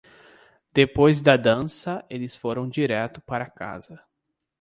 Depois 0.73 1.21
da 1.21 1.37
dança 1.37 2.03
eles 2.09 2.35
foram 2.35 2.67
direto 2.67 3.21
para 3.21 3.47
casa. 3.47 4.01